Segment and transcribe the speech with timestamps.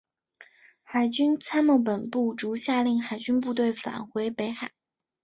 [0.81, 4.71] 海军参谋本部遂下令海军部队返回北海。